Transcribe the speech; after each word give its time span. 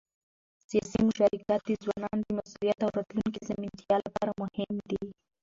سیاسي 0.69 0.99
مشارکت 1.07 1.61
د 1.65 1.69
ځوانانو 1.83 2.21
د 2.25 2.29
مسؤلیت 2.39 2.79
او 2.81 2.89
راتلونکي 2.97 3.37
د 3.41 3.45
ژمنتیا 3.49 3.95
لپاره 4.05 4.31
مهم 4.41 4.73
دی 4.89 5.01